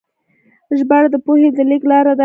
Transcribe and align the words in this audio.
ژباړه 0.79 1.09
د 1.11 1.15
پوهې 1.25 1.47
د 1.57 1.59
لیږد 1.69 1.87
لاره 1.91 2.13
ده. 2.17 2.19